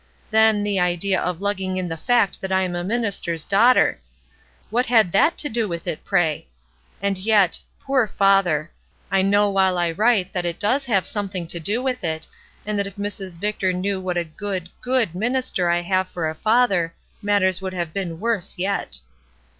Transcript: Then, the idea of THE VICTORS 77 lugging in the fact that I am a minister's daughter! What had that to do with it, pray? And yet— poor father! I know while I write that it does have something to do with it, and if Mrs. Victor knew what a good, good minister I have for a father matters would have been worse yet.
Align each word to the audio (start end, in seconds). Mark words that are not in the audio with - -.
Then, 0.31 0.63
the 0.63 0.79
idea 0.79 1.21
of 1.21 1.37
THE 1.37 1.45
VICTORS 1.45 1.57
77 1.59 1.69
lugging 1.69 1.77
in 1.77 1.87
the 1.87 1.95
fact 2.05 2.41
that 2.41 2.51
I 2.51 2.63
am 2.63 2.73
a 2.75 2.83
minister's 2.83 3.43
daughter! 3.43 3.99
What 4.71 4.87
had 4.87 5.11
that 5.11 5.37
to 5.37 5.47
do 5.47 5.67
with 5.67 5.85
it, 5.85 6.03
pray? 6.03 6.47
And 7.03 7.19
yet— 7.19 7.59
poor 7.85 8.07
father! 8.07 8.71
I 9.11 9.21
know 9.21 9.51
while 9.51 9.77
I 9.77 9.91
write 9.91 10.33
that 10.33 10.43
it 10.43 10.59
does 10.59 10.85
have 10.85 11.05
something 11.05 11.45
to 11.49 11.59
do 11.59 11.83
with 11.83 12.03
it, 12.03 12.27
and 12.65 12.79
if 12.79 12.95
Mrs. 12.95 13.39
Victor 13.39 13.71
knew 13.73 14.01
what 14.01 14.17
a 14.17 14.23
good, 14.25 14.69
good 14.81 15.13
minister 15.13 15.69
I 15.69 15.81
have 15.81 16.09
for 16.09 16.27
a 16.27 16.33
father 16.33 16.95
matters 17.21 17.61
would 17.61 17.73
have 17.73 17.93
been 17.93 18.19
worse 18.19 18.55
yet. 18.57 19.01